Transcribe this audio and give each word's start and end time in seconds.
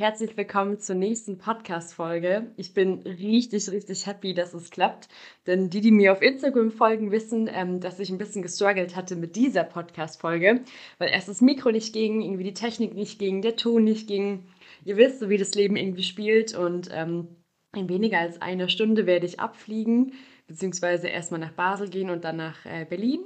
Herzlich 0.00 0.34
willkommen 0.38 0.78
zur 0.80 0.96
nächsten 0.96 1.36
Podcast-Folge. 1.36 2.52
Ich 2.56 2.72
bin 2.72 3.00
richtig, 3.00 3.70
richtig 3.70 4.06
happy, 4.06 4.32
dass 4.32 4.54
es 4.54 4.70
klappt. 4.70 5.08
Denn 5.46 5.68
die, 5.68 5.82
die 5.82 5.90
mir 5.90 6.12
auf 6.12 6.22
Instagram 6.22 6.70
folgen, 6.70 7.10
wissen, 7.10 7.50
ähm, 7.52 7.80
dass 7.80 8.00
ich 8.00 8.08
ein 8.08 8.16
bisschen 8.16 8.40
gestruggelt 8.40 8.96
hatte 8.96 9.14
mit 9.14 9.36
dieser 9.36 9.62
Podcast-Folge, 9.62 10.62
weil 10.96 11.10
erst 11.10 11.28
das 11.28 11.42
Mikro 11.42 11.70
nicht 11.70 11.92
ging, 11.92 12.22
irgendwie 12.22 12.44
die 12.44 12.54
Technik 12.54 12.94
nicht 12.94 13.18
ging, 13.18 13.42
der 13.42 13.56
Ton 13.56 13.84
nicht 13.84 14.08
ging. 14.08 14.46
Ihr 14.86 14.96
wisst, 14.96 15.20
so 15.20 15.28
wie 15.28 15.36
das 15.36 15.54
Leben 15.54 15.76
irgendwie 15.76 16.02
spielt. 16.02 16.56
Und 16.56 16.88
ähm, 16.94 17.28
in 17.76 17.90
weniger 17.90 18.20
als 18.20 18.40
einer 18.40 18.70
Stunde 18.70 19.04
werde 19.04 19.26
ich 19.26 19.38
abfliegen, 19.38 20.14
beziehungsweise 20.46 21.08
erstmal 21.08 21.40
nach 21.40 21.52
Basel 21.52 21.90
gehen 21.90 22.08
und 22.08 22.24
dann 22.24 22.38
nach 22.38 22.64
äh, 22.64 22.86
Berlin. 22.86 23.20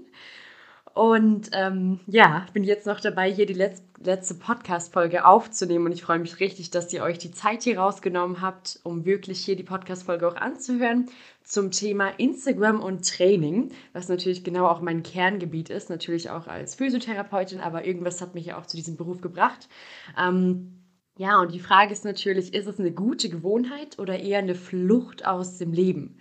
Und 0.94 1.50
ähm, 1.52 1.98
ja, 2.06 2.46
bin 2.52 2.62
jetzt 2.62 2.86
noch 2.86 3.00
dabei, 3.00 3.32
hier 3.32 3.46
die 3.46 3.54
Letz 3.54 3.82
letzte 4.04 4.34
Podcast-Folge 4.34 5.24
aufzunehmen. 5.24 5.86
Und 5.86 5.92
ich 5.92 6.02
freue 6.02 6.18
mich 6.18 6.38
richtig, 6.40 6.70
dass 6.70 6.92
ihr 6.92 7.02
euch 7.02 7.18
die 7.18 7.32
Zeit 7.32 7.62
hier 7.62 7.78
rausgenommen 7.78 8.40
habt, 8.40 8.80
um 8.84 9.04
wirklich 9.04 9.40
hier 9.40 9.56
die 9.56 9.62
Podcast-Folge 9.62 10.28
auch 10.28 10.36
anzuhören 10.36 11.06
zum 11.42 11.70
Thema 11.70 12.08
Instagram 12.18 12.80
und 12.80 13.08
Training, 13.08 13.72
was 13.92 14.08
natürlich 14.08 14.44
genau 14.44 14.66
auch 14.66 14.80
mein 14.80 15.02
Kerngebiet 15.02 15.68
ist, 15.68 15.90
natürlich 15.90 16.30
auch 16.30 16.46
als 16.46 16.74
Physiotherapeutin, 16.74 17.60
aber 17.60 17.84
irgendwas 17.84 18.20
hat 18.20 18.34
mich 18.34 18.46
ja 18.46 18.58
auch 18.58 18.66
zu 18.66 18.76
diesem 18.76 18.96
Beruf 18.96 19.20
gebracht. 19.20 19.68
Ähm, 20.18 20.84
ja, 21.16 21.40
und 21.40 21.52
die 21.52 21.60
Frage 21.60 21.92
ist 21.92 22.04
natürlich, 22.04 22.54
ist 22.54 22.66
es 22.66 22.80
eine 22.80 22.92
gute 22.92 23.28
Gewohnheit 23.28 23.98
oder 23.98 24.18
eher 24.18 24.40
eine 24.40 24.54
Flucht 24.54 25.26
aus 25.26 25.58
dem 25.58 25.72
Leben? 25.72 26.18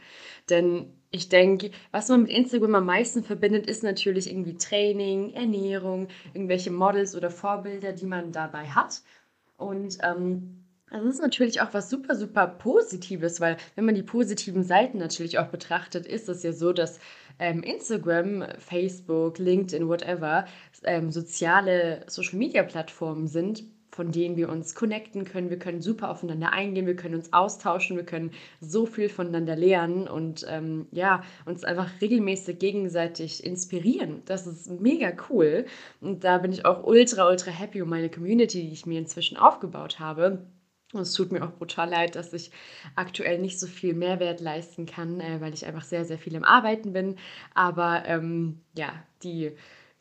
Denn 0.50 0.94
ich 1.14 1.30
denke, 1.30 1.70
was 1.92 2.10
man 2.10 2.24
mit 2.24 2.32
Instagram 2.32 2.74
am 2.74 2.86
meisten 2.88 3.24
verbindet, 3.24 3.68
ist 3.68 3.84
natürlich 3.84 4.30
irgendwie 4.30 4.58
Training, 4.58 5.34
Ernährung, 5.34 6.08
irgendwelche 6.34 6.72
Models 6.72 7.16
oder 7.16 7.30
Vorbilder, 7.30 7.94
die 7.94 8.08
man 8.08 8.32
dabei 8.32 8.66
hat. 8.66 9.04
Und 9.58 10.00
ähm, 10.02 10.66
das 10.90 11.06
ist 11.06 11.22
natürlich 11.22 11.62
auch 11.62 11.72
was 11.72 11.92
super, 11.92 12.16
super 12.16 12.48
Positives, 12.48 13.40
weil 13.40 13.58
wenn 13.76 13.86
man 13.86 13.94
die 13.94 14.02
positiven 14.02 14.64
Seiten 14.64 14.98
natürlich 14.98 15.38
auch 15.38 15.50
betrachtet, 15.50 16.08
ist 16.08 16.30
es 16.30 16.42
ja 16.42 16.52
so, 16.52 16.74
dass 16.74 17.00
ähm, 17.38 17.62
Instagram, 17.62 18.46
Facebook, 18.58 19.38
LinkedIn, 19.38 19.88
whatever, 19.88 20.46
ähm, 20.84 21.12
soziale 21.12 22.06
Social-Media-Plattformen 22.08 23.28
sind, 23.28 23.64
von 23.94 24.12
denen 24.12 24.38
wir 24.38 24.50
uns 24.50 24.74
connecten 24.74 25.24
können. 25.24 25.52
Wir 25.52 25.60
können 25.60 25.82
super 25.82 26.10
aufeinander 26.10 26.52
eingehen, 26.52 26.88
wir 26.88 26.96
können 26.96 27.14
uns 27.14 27.32
austauschen, 27.32 27.96
wir 27.96 28.06
können 28.06 28.32
so 28.60 28.88
viel 28.88 29.08
voneinander 29.08 29.56
lernen 29.56 30.08
und 30.08 30.46
ähm, 30.50 30.88
ja, 30.92 31.24
uns 31.46 31.64
einfach 31.64 31.90
regelmäßig 32.02 32.58
gegenseitig 32.58 33.44
inspirieren. 33.44 34.24
Das 34.26 34.48
ist 34.48 34.68
mega 34.82 35.14
cool. 35.30 35.66
Und 36.02 36.24
da 36.24 36.40
bin 36.40 36.52
ich 36.52 36.66
auch 36.66 36.84
ultra, 36.84 37.30
ultra 37.30 37.52
happy 37.52 37.84
um 37.84 37.90
meine 37.90 38.10
Community, 38.10 38.64
die 38.64 38.74
ich 38.74 38.88
mir 38.88 38.98
inzwischen 38.98 39.38
aufgebaut 39.38 40.00
habe. 40.00 40.48
Und 40.92 41.02
es 41.02 41.14
tut 41.14 41.32
mir 41.32 41.44
auch 41.44 41.52
brutal 41.52 41.90
leid, 41.90 42.16
dass 42.16 42.34
ich 42.34 42.50
aktuell 42.96 43.40
nicht 43.40 43.60
so 43.60 43.68
viel 43.68 43.94
Mehrwert 43.94 44.42
leisten 44.42 44.88
kann, 44.88 45.20
äh, 45.20 45.40
weil 45.40 45.54
ich 45.54 45.68
einfach 45.68 45.84
sehr, 45.84 46.04
sehr 46.06 46.18
viel 46.18 46.34
im 46.34 46.44
Arbeiten 46.44 46.94
bin. 46.94 47.18
Aber 47.54 48.04
ähm, 48.08 48.62
ja, 48.76 48.92
die, 49.22 49.52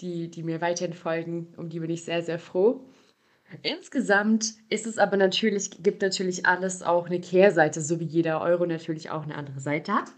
die, 0.00 0.30
die 0.30 0.42
mir 0.42 0.62
weiterhin 0.62 0.94
folgen, 0.94 1.52
um 1.58 1.68
die 1.68 1.80
bin 1.80 1.90
ich 1.90 2.04
sehr, 2.04 2.22
sehr 2.22 2.38
froh. 2.38 2.86
Insgesamt 3.62 4.54
ist 4.68 4.86
es 4.86 4.98
aber 4.98 5.16
natürlich, 5.16 5.82
gibt 5.82 6.02
natürlich 6.02 6.46
alles 6.46 6.82
auch 6.82 7.06
eine 7.06 7.20
Kehrseite, 7.20 7.80
so 7.80 8.00
wie 8.00 8.04
jeder 8.04 8.40
Euro 8.40 8.66
natürlich 8.66 9.10
auch 9.10 9.22
eine 9.24 9.34
andere 9.34 9.60
Seite 9.60 9.92
hat. 9.92 10.12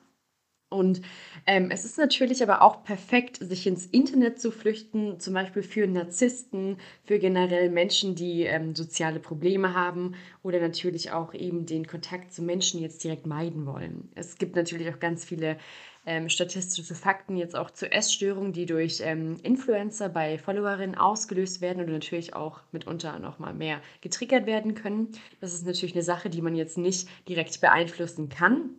Und 0.74 1.02
ähm, 1.46 1.70
es 1.70 1.84
ist 1.84 1.98
natürlich 1.98 2.42
aber 2.42 2.60
auch 2.60 2.82
perfekt, 2.82 3.36
sich 3.36 3.64
ins 3.66 3.86
Internet 3.86 4.40
zu 4.40 4.50
flüchten, 4.50 5.20
zum 5.20 5.32
Beispiel 5.34 5.62
für 5.62 5.86
Narzissten, 5.86 6.78
für 7.04 7.20
generell 7.20 7.70
Menschen, 7.70 8.16
die 8.16 8.42
ähm, 8.42 8.74
soziale 8.74 9.20
Probleme 9.20 9.74
haben 9.74 10.16
oder 10.42 10.58
natürlich 10.58 11.12
auch 11.12 11.32
eben 11.32 11.64
den 11.64 11.86
Kontakt 11.86 12.32
zu 12.32 12.42
Menschen 12.42 12.80
jetzt 12.80 13.04
direkt 13.04 13.24
meiden 13.24 13.66
wollen. 13.66 14.10
Es 14.16 14.36
gibt 14.36 14.56
natürlich 14.56 14.92
auch 14.92 14.98
ganz 14.98 15.24
viele 15.24 15.58
ähm, 16.06 16.28
statistische 16.28 16.94
Fakten 16.94 17.36
jetzt 17.36 17.56
auch 17.56 17.70
zu 17.70 17.90
Essstörungen, 17.90 18.52
die 18.52 18.66
durch 18.66 19.00
ähm, 19.02 19.36
Influencer 19.42 20.08
bei 20.08 20.38
Followerinnen 20.38 20.96
ausgelöst 20.96 21.60
werden 21.60 21.82
und 21.82 21.90
natürlich 21.90 22.34
auch 22.34 22.60
mitunter 22.72 23.18
nochmal 23.18 23.54
mehr 23.54 23.80
getriggert 24.00 24.46
werden 24.46 24.74
können. 24.74 25.12
Das 25.40 25.54
ist 25.54 25.66
natürlich 25.66 25.94
eine 25.94 26.02
Sache, 26.02 26.30
die 26.30 26.42
man 26.42 26.54
jetzt 26.54 26.78
nicht 26.78 27.08
direkt 27.28 27.60
beeinflussen 27.60 28.28
kann, 28.28 28.70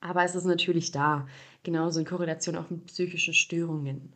aber 0.00 0.24
es 0.24 0.34
ist 0.34 0.44
natürlich 0.44 0.92
da, 0.92 1.26
genauso 1.62 2.00
in 2.00 2.06
Korrelation 2.06 2.56
auch 2.56 2.70
mit 2.70 2.86
psychischen 2.86 3.34
Störungen. 3.34 4.14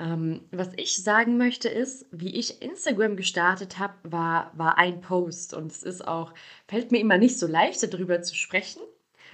Ähm, 0.00 0.40
was 0.50 0.70
ich 0.76 1.02
sagen 1.02 1.36
möchte 1.36 1.68
ist, 1.68 2.06
wie 2.10 2.34
ich 2.34 2.62
Instagram 2.62 3.16
gestartet 3.16 3.78
habe, 3.78 3.94
war, 4.02 4.50
war 4.56 4.78
ein 4.78 5.02
Post 5.02 5.54
und 5.54 5.70
es 5.70 5.82
ist 5.82 6.06
auch, 6.06 6.32
fällt 6.66 6.90
mir 6.90 7.00
immer 7.00 7.18
nicht 7.18 7.38
so 7.38 7.46
leicht 7.46 7.82
darüber 7.92 8.22
zu 8.22 8.34
sprechen, 8.34 8.80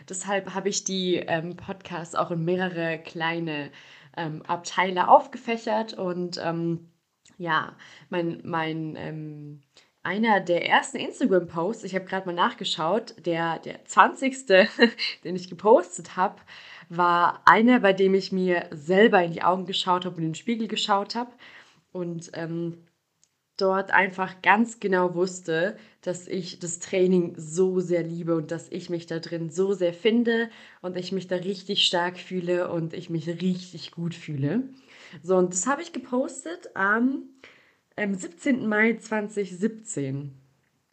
Deshalb 0.09 0.55
habe 0.55 0.69
ich 0.69 0.85
die 0.85 1.17
ähm, 1.17 1.57
Podcasts 1.57 2.15
auch 2.15 2.31
in 2.31 2.45
mehrere 2.45 2.99
kleine 2.99 3.71
ähm, 4.17 4.43
Abteile 4.47 5.09
aufgefächert 5.09 5.95
und 5.95 6.41
ähm, 6.43 6.89
ja, 7.39 7.77
mein, 8.09 8.41
mein 8.45 8.97
ähm, 8.97 9.61
einer 10.07 10.41
der 10.41 10.69
ersten 10.69 10.99
Instagram-Posts, 10.99 11.85
ich 11.85 11.95
habe 11.95 12.05
gerade 12.05 12.27
mal 12.27 12.33
nachgeschaut, 12.33 13.15
der, 13.27 13.59
der 13.59 13.85
20. 13.85 14.47
den 15.25 15.37
ich 15.37 15.51
gepostet 15.51 16.17
habe, 16.17 16.37
war 16.89 17.43
einer, 17.45 17.81
bei 17.81 17.93
dem 17.93 18.15
ich 18.15 18.31
mir 18.31 18.69
selber 18.71 19.23
in 19.23 19.33
die 19.33 19.43
Augen 19.43 19.67
geschaut 19.67 20.05
habe 20.05 20.17
und 20.17 20.23
in 20.23 20.29
den 20.31 20.35
Spiegel 20.37 20.69
geschaut 20.69 21.17
habe. 21.17 21.33
Und 21.91 22.31
ähm, 22.35 22.85
dort 23.57 23.91
einfach 23.91 24.43
ganz 24.43 24.81
genau 24.81 25.15
wusste, 25.15 25.77
dass 26.03 26.29
ich 26.29 26.59
das 26.59 26.79
Training 26.79 27.35
so 27.37 27.81
sehr 27.81 28.03
liebe 28.03 28.37
und 28.37 28.51
dass 28.51 28.71
ich 28.71 28.91
mich 28.91 29.07
da 29.07 29.19
drin 29.19 29.51
so 29.51 29.73
sehr 29.73 29.93
finde 29.93 30.51
und 30.83 30.97
ich 30.97 31.13
mich 31.13 31.27
da 31.27 31.37
richtig 31.37 31.85
stark 31.85 32.19
fühle 32.19 32.71
und 32.71 32.95
ich 32.95 33.11
mich 33.11 33.27
richtig 33.27 33.93
gut 33.93 34.15
fühle. 34.15 34.65
So, 35.23 35.37
und 35.37 35.53
das 35.53 35.67
habe 35.67 35.83
ich 35.83 35.93
gepostet 35.93 36.71
am 36.75 37.23
ähm, 37.97 38.15
17. 38.15 38.67
Mai 38.69 38.95
2017. 38.95 40.33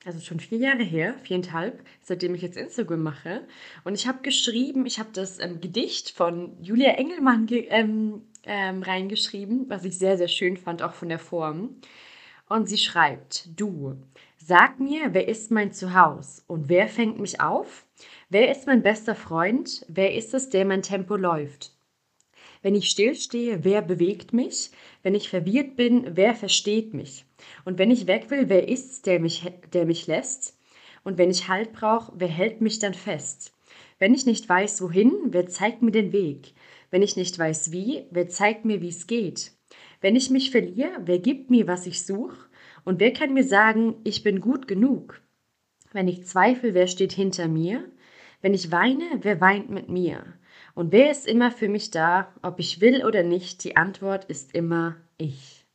Also 0.05 0.19
schon 0.19 0.39
vier 0.39 0.57
Jahre 0.57 0.83
her, 0.83 1.15
viereinhalb, 1.23 1.81
seitdem 2.01 2.35
ich 2.35 2.41
jetzt 2.41 2.57
Instagram 2.57 3.01
mache. 3.01 3.47
Und 3.85 3.95
ich 3.95 4.05
habe 4.07 4.21
geschrieben, 4.21 4.85
ich 4.85 4.99
habe 4.99 5.09
das 5.13 5.39
ähm, 5.39 5.61
Gedicht 5.61 6.11
von 6.11 6.61
Julia 6.61 6.91
Engelmann 6.91 7.47
ähm, 7.49 8.23
ähm, 8.43 8.83
reingeschrieben, 8.83 9.69
was 9.69 9.85
ich 9.85 9.97
sehr, 9.97 10.17
sehr 10.17 10.27
schön 10.27 10.57
fand, 10.57 10.81
auch 10.81 10.93
von 10.93 11.07
der 11.07 11.19
Form. 11.19 11.77
Und 12.49 12.67
sie 12.67 12.77
schreibt, 12.77 13.47
du, 13.59 13.95
sag 14.37 14.79
mir, 14.79 15.13
wer 15.13 15.27
ist 15.27 15.49
mein 15.49 15.71
Zuhause 15.71 16.41
und 16.47 16.67
wer 16.67 16.87
fängt 16.87 17.19
mich 17.19 17.39
auf? 17.39 17.85
Wer 18.29 18.51
ist 18.51 18.67
mein 18.67 18.83
bester 18.83 19.15
Freund? 19.15 19.85
Wer 19.87 20.13
ist 20.13 20.33
es, 20.33 20.49
der 20.49 20.65
mein 20.65 20.81
Tempo 20.81 21.15
läuft? 21.15 21.73
Wenn 22.61 22.75
ich 22.75 22.89
stillstehe, 22.89 23.63
wer 23.63 23.81
bewegt 23.81 24.33
mich? 24.33 24.71
Wenn 25.03 25.15
ich 25.15 25.29
verwirrt 25.29 25.75
bin, 25.75 26.15
wer 26.15 26.35
versteht 26.35 26.93
mich? 26.93 27.25
Und 27.65 27.77
wenn 27.77 27.91
ich 27.91 28.07
weg 28.07 28.29
will, 28.29 28.49
wer 28.49 28.67
ist's, 28.67 29.01
der 29.01 29.19
mich, 29.19 29.49
der 29.73 29.85
mich 29.85 30.07
lässt? 30.07 30.57
Und 31.03 31.17
wenn 31.17 31.29
ich 31.29 31.47
Halt 31.47 31.73
brauche, 31.73 32.13
wer 32.15 32.29
hält 32.29 32.61
mich 32.61 32.79
dann 32.79 32.93
fest? 32.93 33.53
Wenn 33.99 34.13
ich 34.13 34.25
nicht 34.25 34.47
weiß, 34.47 34.81
wohin, 34.81 35.13
wer 35.27 35.47
zeigt 35.47 35.81
mir 35.81 35.91
den 35.91 36.11
Weg? 36.11 36.53
Wenn 36.89 37.01
ich 37.01 37.15
nicht 37.15 37.37
weiß, 37.37 37.71
wie, 37.71 38.05
wer 38.11 38.29
zeigt 38.29 38.65
mir, 38.65 38.81
wie 38.81 38.89
es 38.89 39.07
geht? 39.07 39.51
Wenn 40.03 40.17
ich 40.17 40.29
mich 40.29 40.51
verliere, 40.51 40.91
wer 41.05 41.17
gibt 41.17 41.49
mir, 41.49 41.65
was 41.65 41.87
ich 41.87 42.05
suche? 42.05 42.49
Und 42.83 42.99
wer 42.99 43.13
kann 43.13 43.33
mir 43.33 43.45
sagen, 43.45 43.95
ich 44.03 44.21
bin 44.21 44.41
gut 44.41 44.67
genug? 44.67 45.21
Wenn 45.93 46.09
ich 46.09 46.25
zweifle, 46.25 46.73
wer 46.73 46.87
steht 46.87 47.13
hinter 47.13 47.47
mir? 47.47 47.89
Wenn 48.41 48.53
ich 48.53 48.69
weine, 48.69 49.05
wer 49.21 49.39
weint 49.39 49.69
mit 49.69 49.87
mir? 49.87 50.21
Und 50.75 50.91
wer 50.91 51.09
ist 51.09 51.25
immer 51.25 51.51
für 51.51 51.69
mich 51.69 51.89
da, 51.89 52.33
ob 52.41 52.59
ich 52.59 52.81
will 52.81 53.05
oder 53.05 53.23
nicht? 53.23 53.63
Die 53.63 53.77
Antwort 53.77 54.25
ist 54.25 54.53
immer 54.53 54.97
ich. 55.17 55.65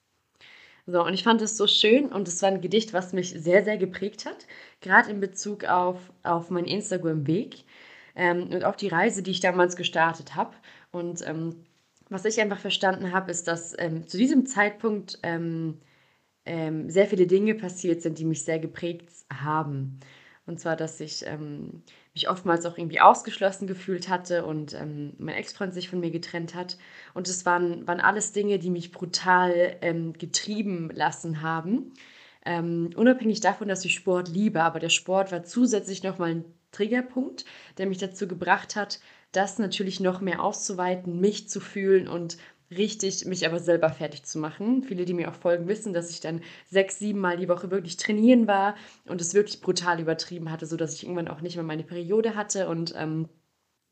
So, 0.85 1.03
und 1.03 1.15
ich 1.15 1.25
fand 1.25 1.41
es 1.41 1.57
so 1.57 1.67
schön 1.67 2.13
und 2.13 2.29
es 2.29 2.43
war 2.43 2.51
ein 2.51 2.61
Gedicht, 2.61 2.93
was 2.93 3.15
mich 3.15 3.31
sehr, 3.31 3.65
sehr 3.65 3.79
geprägt 3.79 4.27
hat, 4.27 4.47
gerade 4.83 5.11
in 5.11 5.21
Bezug 5.21 5.65
auf, 5.65 6.13
auf 6.23 6.51
meinen 6.51 6.67
Instagram-Weg 6.67 7.65
ähm, 8.15 8.49
und 8.53 8.65
auf 8.65 8.77
die 8.77 8.89
Reise, 8.89 9.23
die 9.23 9.31
ich 9.31 9.41
damals 9.41 9.75
gestartet 9.75 10.35
habe. 10.35 10.55
Und 10.91 11.27
ähm, 11.27 11.65
was 12.11 12.25
ich 12.25 12.41
einfach 12.41 12.59
verstanden 12.59 13.13
habe, 13.13 13.31
ist, 13.31 13.49
dass 13.49 13.75
ähm, 13.79 14.07
zu 14.07 14.17
diesem 14.17 14.47
Zeitpunkt 14.47 15.19
ähm, 15.23 15.81
ähm, 16.45 16.89
sehr 16.91 17.07
viele 17.07 17.27
Dinge 17.27 17.55
passiert 17.55 18.03
sind, 18.03 18.19
die 18.19 18.25
mich 18.25 18.45
sehr 18.45 18.59
geprägt 18.59 19.11
haben. 19.33 20.01
Und 20.47 20.59
zwar, 20.59 20.77
dass 20.77 20.99
ich 21.01 21.27
ähm, 21.27 21.83
mich 22.15 22.31
oftmals 22.31 22.65
auch 22.65 22.79
irgendwie 22.79 23.01
ausgeschlossen 23.01 23.67
gefühlt 23.67 24.09
hatte 24.09 24.47
und 24.47 24.73
ähm, 24.73 25.13
mein 25.19 25.35
Ex-Freund 25.35 25.75
sich 25.75 25.91
von 25.91 26.01
mir 26.01 26.11
getrennt 26.11 26.55
hat. 26.55 26.79
Und 27.13 27.29
es 27.29 27.45
waren, 27.45 27.87
waren 27.87 28.01
alles 28.01 28.33
Dinge, 28.33 28.59
die 28.59 28.71
mich 28.71 28.91
brutal 28.91 29.77
ähm, 29.83 30.15
getrieben 30.15 30.91
lassen 30.93 31.43
haben. 31.43 31.93
Unabhängig 32.47 33.41
davon, 33.41 33.69
dass 33.69 33.85
ich 33.85 33.95
Sport 33.95 34.29
liebe, 34.29 34.63
aber 34.63 34.79
der 34.79 34.89
Sport 34.89 35.33
war 35.33 35.45
zusätzlich 35.45 36.03
nochmal 36.03 36.31
ein 36.31 36.45
Triggerpunkt, 36.73 37.45
der 37.77 37.87
mich 37.87 37.99
dazu 37.99 38.27
gebracht 38.27 38.75
hat, 38.75 39.01
das 39.33 39.59
natürlich 39.59 40.01
noch 40.01 40.21
mehr 40.21 40.43
auszuweiten, 40.43 41.21
mich 41.21 41.49
zu 41.49 41.61
fühlen 41.61 42.09
und 42.09 42.39
richtig 42.71 43.25
mich 43.25 43.47
aber 43.47 43.61
selber 43.61 43.91
fertig 43.91 44.25
zu 44.25 44.39
machen. 44.39 44.83
Viele, 44.83 45.05
die 45.05 45.15
mir 45.15 45.31
auch 45.31 45.35
folgen, 45.35 45.69
wissen, 45.69 45.93
dass 45.93 46.11
ich 46.11 46.21
dann 46.21 46.43
sechs, 46.67 46.99
sieben 46.99 47.21
Mal 47.21 47.37
die 47.37 47.49
Woche 47.49 47.71
wirklich 47.71 47.97
trainieren 47.97 48.47
war 48.47 48.75
und 49.07 49.21
es 49.21 49.35
wirklich 49.35 49.61
brutal 49.61 50.01
übertrieben 50.01 50.51
hatte, 50.51 50.67
sodass 50.67 50.95
ich 50.95 51.05
irgendwann 51.05 51.29
auch 51.29 51.41
nicht 51.41 51.57
mehr 51.57 51.65
meine 51.65 51.85
Periode 51.85 52.35
hatte 52.35 52.69
und 52.69 52.95
ähm, 52.97 53.29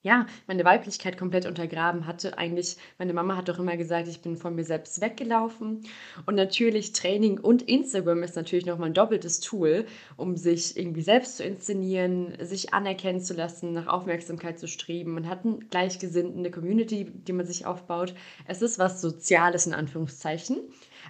ja, 0.07 0.27
meine 0.47 0.65
Weiblichkeit 0.65 1.19
komplett 1.19 1.47
untergraben 1.47 2.07
hatte. 2.07 2.39
Eigentlich, 2.39 2.77
meine 2.97 3.13
Mama 3.13 3.37
hat 3.37 3.49
doch 3.49 3.59
immer 3.59 3.77
gesagt, 3.77 4.07
ich 4.07 4.21
bin 4.21 4.37
von 4.37 4.55
mir 4.55 4.65
selbst 4.65 5.01
weggelaufen. 5.01 5.83
Und 6.27 6.37
natürlich 6.37 6.93
Training 6.93 7.41
und 7.41 7.63
Instagram 7.63 8.23
ist 8.23 8.37
natürlich 8.37 8.67
nochmal 8.67 8.91
ein 8.91 8.95
doppeltes 8.95 9.41
Tool, 9.41 9.85
um 10.17 10.37
sich 10.37 10.77
irgendwie 10.77 11.03
selbst 11.03 11.39
zu 11.39 11.45
inszenieren, 11.45 12.35
sich 12.41 12.73
anerkennen 12.73 13.21
zu 13.21 13.35
lassen, 13.35 13.73
nach 13.73 13.89
Aufmerksamkeit 13.89 14.61
zu 14.61 14.69
streben. 14.69 15.13
Man 15.13 15.29
hat 15.29 15.45
einen 15.45 15.69
Gleichgesinnten, 15.71 16.39
eine 16.39 16.53
Community, 16.53 17.05
die 17.05 17.33
man 17.33 17.45
sich 17.45 17.67
aufbaut. 17.67 18.15
Es 18.47 18.63
ist 18.63 18.79
was 18.79 19.01
Soziales 19.01 19.67
in 19.67 19.75
Anführungszeichen. 19.75 20.59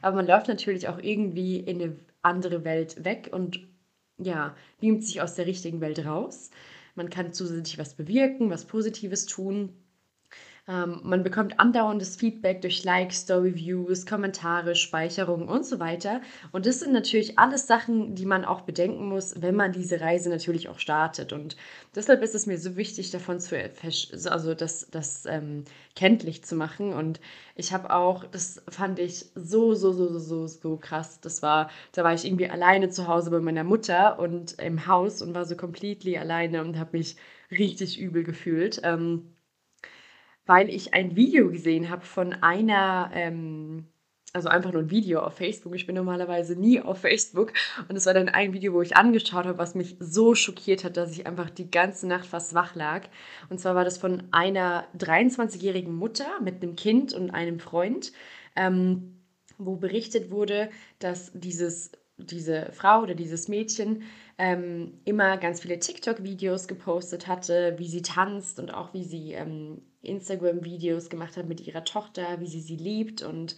Aber 0.00 0.16
man 0.16 0.26
läuft 0.26 0.48
natürlich 0.48 0.88
auch 0.88 0.98
irgendwie 0.98 1.58
in 1.58 1.82
eine 1.82 1.96
andere 2.22 2.64
Welt 2.64 3.04
weg 3.04 3.28
und 3.30 3.60
ja, 4.18 4.56
beamt 4.80 5.04
sich 5.04 5.20
aus 5.20 5.34
der 5.34 5.46
richtigen 5.46 5.82
Welt 5.82 6.04
raus. 6.06 6.50
Man 6.96 7.10
kann 7.10 7.32
zusätzlich 7.32 7.78
was 7.78 7.94
bewirken, 7.94 8.50
was 8.50 8.66
Positives 8.66 9.26
tun. 9.26 9.85
Ähm, 10.68 11.00
man 11.04 11.22
bekommt 11.22 11.60
andauerndes 11.60 12.16
Feedback 12.16 12.60
durch 12.60 12.82
Likes, 12.82 13.20
Story-Views, 13.20 14.04
Kommentare, 14.04 14.74
Speicherungen 14.74 15.48
und 15.48 15.64
so 15.64 15.78
weiter. 15.78 16.20
Und 16.50 16.66
das 16.66 16.80
sind 16.80 16.92
natürlich 16.92 17.38
alles 17.38 17.68
Sachen, 17.68 18.16
die 18.16 18.26
man 18.26 18.44
auch 18.44 18.62
bedenken 18.62 19.08
muss, 19.08 19.40
wenn 19.40 19.54
man 19.54 19.70
diese 19.70 20.00
Reise 20.00 20.28
natürlich 20.28 20.68
auch 20.68 20.80
startet. 20.80 21.32
Und 21.32 21.56
deshalb 21.94 22.20
ist 22.22 22.34
es 22.34 22.46
mir 22.46 22.58
so 22.58 22.76
wichtig, 22.76 23.12
davon 23.12 23.38
zu, 23.38 23.56
also 24.28 24.54
das, 24.54 24.88
das 24.90 25.24
ähm, 25.26 25.64
kenntlich 25.94 26.44
zu 26.44 26.56
machen. 26.56 26.92
Und 26.92 27.20
ich 27.54 27.72
habe 27.72 27.90
auch, 27.94 28.24
das 28.24 28.60
fand 28.68 28.98
ich 28.98 29.26
so, 29.36 29.74
so, 29.74 29.92
so, 29.92 30.08
so, 30.08 30.18
so, 30.18 30.46
so 30.48 30.76
krass. 30.78 31.20
Das 31.20 31.42
war, 31.42 31.70
da 31.92 32.02
war 32.02 32.12
ich 32.14 32.24
irgendwie 32.24 32.48
alleine 32.50 32.88
zu 32.90 33.06
Hause 33.06 33.30
bei 33.30 33.40
meiner 33.40 33.64
Mutter 33.64 34.18
und 34.18 34.60
im 34.60 34.86
Haus 34.88 35.22
und 35.22 35.32
war 35.34 35.44
so 35.44 35.56
completely 35.56 36.18
alleine 36.18 36.60
und 36.62 36.76
habe 36.76 36.98
mich 36.98 37.16
richtig 37.52 38.00
übel 38.00 38.24
gefühlt. 38.24 38.80
Ähm, 38.82 39.35
weil 40.46 40.70
ich 40.70 40.94
ein 40.94 41.16
Video 41.16 41.50
gesehen 41.50 41.90
habe 41.90 42.04
von 42.04 42.32
einer, 42.32 43.10
ähm, 43.12 43.86
also 44.32 44.48
einfach 44.48 44.72
nur 44.72 44.82
ein 44.82 44.90
Video 44.90 45.20
auf 45.20 45.34
Facebook. 45.34 45.74
Ich 45.74 45.86
bin 45.86 45.96
normalerweise 45.96 46.56
nie 46.56 46.80
auf 46.80 47.00
Facebook. 47.00 47.52
Und 47.88 47.96
es 47.96 48.06
war 48.06 48.14
dann 48.14 48.28
ein 48.28 48.52
Video, 48.52 48.72
wo 48.72 48.82
ich 48.82 48.96
angeschaut 48.96 49.46
habe, 49.46 49.58
was 49.58 49.74
mich 49.74 49.96
so 49.98 50.34
schockiert 50.34 50.84
hat, 50.84 50.96
dass 50.96 51.12
ich 51.12 51.26
einfach 51.26 51.50
die 51.50 51.70
ganze 51.70 52.06
Nacht 52.06 52.26
fast 52.26 52.54
wach 52.54 52.74
lag. 52.74 53.08
Und 53.48 53.60
zwar 53.60 53.74
war 53.74 53.84
das 53.84 53.98
von 53.98 54.24
einer 54.30 54.86
23-jährigen 54.98 55.94
Mutter 55.94 56.40
mit 56.42 56.62
einem 56.62 56.76
Kind 56.76 57.12
und 57.12 57.30
einem 57.30 57.60
Freund, 57.60 58.12
ähm, 58.54 59.22
wo 59.58 59.76
berichtet 59.76 60.30
wurde, 60.30 60.70
dass 60.98 61.32
dieses 61.34 61.92
diese 62.18 62.70
Frau 62.72 63.02
oder 63.02 63.14
dieses 63.14 63.48
Mädchen 63.48 64.02
ähm, 64.38 64.94
immer 65.04 65.36
ganz 65.36 65.60
viele 65.60 65.78
TikTok-Videos 65.78 66.66
gepostet 66.68 67.26
hatte, 67.26 67.74
wie 67.78 67.88
sie 67.88 68.02
tanzt 68.02 68.58
und 68.58 68.72
auch 68.72 68.94
wie 68.94 69.04
sie 69.04 69.32
ähm, 69.32 69.82
Instagram-Videos 70.06 71.08
gemacht 71.10 71.36
hat 71.36 71.46
mit 71.46 71.60
ihrer 71.66 71.84
Tochter, 71.84 72.40
wie 72.40 72.46
sie 72.46 72.60
sie 72.60 72.76
liebt. 72.76 73.22
Und 73.22 73.56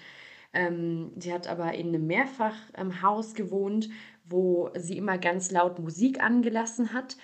ähm, 0.52 1.12
sie 1.16 1.32
hat 1.32 1.46
aber 1.46 1.74
in 1.74 1.88
einem 1.88 2.06
Mehrfachhaus 2.06 3.34
gewohnt, 3.34 3.88
wo 4.24 4.70
sie 4.76 4.96
immer 4.96 5.18
ganz 5.18 5.50
laut 5.50 5.78
Musik 5.78 6.22
angelassen 6.22 6.92
hat. 6.92 7.16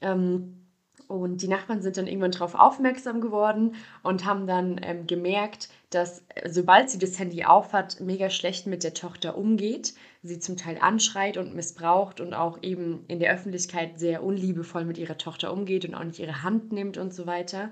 Ähm, 0.00 0.68
und 1.08 1.40
die 1.40 1.48
Nachbarn 1.48 1.80
sind 1.80 1.96
dann 1.96 2.06
irgendwann 2.06 2.32
darauf 2.32 2.54
aufmerksam 2.54 3.22
geworden 3.22 3.76
und 4.02 4.26
haben 4.26 4.46
dann 4.46 4.78
ähm, 4.82 5.06
gemerkt, 5.06 5.70
dass 5.88 6.22
äh, 6.34 6.50
sobald 6.50 6.90
sie 6.90 6.98
das 6.98 7.18
Handy 7.18 7.44
aufhat, 7.44 8.00
mega 8.00 8.28
schlecht 8.28 8.66
mit 8.66 8.84
der 8.84 8.92
Tochter 8.92 9.38
umgeht, 9.38 9.94
sie 10.22 10.38
zum 10.38 10.58
Teil 10.58 10.76
anschreit 10.80 11.38
und 11.38 11.54
missbraucht 11.54 12.20
und 12.20 12.34
auch 12.34 12.62
eben 12.62 13.06
in 13.08 13.20
der 13.20 13.32
Öffentlichkeit 13.32 13.98
sehr 13.98 14.22
unliebevoll 14.22 14.84
mit 14.84 14.98
ihrer 14.98 15.16
Tochter 15.16 15.50
umgeht 15.50 15.86
und 15.86 15.94
auch 15.94 16.04
nicht 16.04 16.18
ihre 16.18 16.42
Hand 16.42 16.72
nimmt 16.72 16.98
und 16.98 17.14
so 17.14 17.26
weiter. 17.26 17.70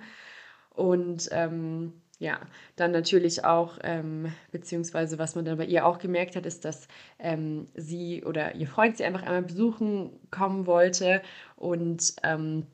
Und 0.77 1.29
ähm, 1.33 1.93
ja, 2.19 2.39
dann 2.77 2.93
natürlich 2.93 3.45
auch, 3.45 3.79
ähm, 3.83 4.33
beziehungsweise 4.53 5.19
was 5.19 5.35
man 5.35 5.45
dann 5.45 5.59
bei 5.59 5.67
ihr 5.67 5.85
auch 5.87 5.99
gemerkt 5.99 6.37
hat, 6.37 6.47
ist, 6.47 6.65
dass 6.65 6.89
ähm, 7.19 7.67
sie 7.75 8.25
oder 8.25 8.55
ihr 8.55 8.67
Freund 8.67 8.97
sie 8.97 9.05
einfach 9.05 9.23
einmal 9.23 9.43
besuchen 9.43 10.11
kommen 10.31 10.67
wollte 10.67 11.23
und 11.57 12.15
ähm, 12.23 12.67